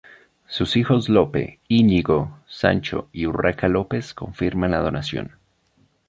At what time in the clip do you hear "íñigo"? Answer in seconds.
1.67-2.39